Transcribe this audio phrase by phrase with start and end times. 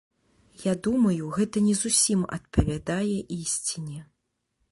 [0.61, 3.99] Я думаю, гэта не зусім адпавядае ісціне.